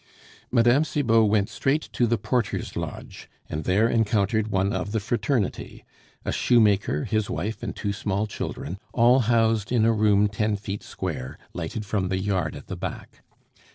[0.51, 0.81] Mme.
[0.81, 5.85] Cibot went straight to the porter's lodge, and there encountered one of the fraternity,
[6.25, 10.81] a shoemaker, his wife, and two small children, all housed in a room ten feet
[10.81, 13.21] square, lighted from the yard at the back.